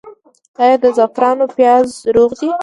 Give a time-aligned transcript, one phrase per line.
[0.61, 2.49] آیا د زعفرانو پیاز روغ دي؟